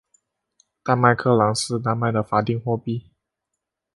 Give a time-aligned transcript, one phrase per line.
[0.83, 3.11] 丹麦克朗是丹麦的法定货币。